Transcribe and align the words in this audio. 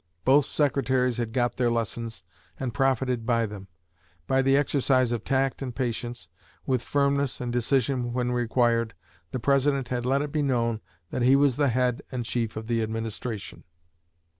Both 0.25 0.47
Secretaries 0.47 1.17
had 1.17 1.31
got 1.31 1.57
their 1.57 1.69
lessons, 1.69 2.23
and 2.59 2.73
profited 2.73 3.23
by 3.23 3.45
them. 3.45 3.67
By 4.25 4.41
the 4.41 4.57
exercise 4.57 5.11
of 5.11 5.23
tact 5.23 5.61
and 5.61 5.75
patience, 5.75 6.27
with 6.65 6.81
firmness 6.81 7.39
and 7.39 7.53
decision 7.53 8.11
when 8.11 8.31
required, 8.31 8.95
the 9.29 9.37
President 9.39 9.89
had 9.89 10.03
let 10.03 10.23
it 10.23 10.31
be 10.31 10.41
known 10.41 10.81
that 11.11 11.21
he 11.21 11.35
was 11.35 11.55
the 11.55 11.69
head 11.69 12.01
and 12.11 12.25
chief 12.25 12.55
of 12.57 12.65
the 12.65 12.81
Administration. 12.81 13.63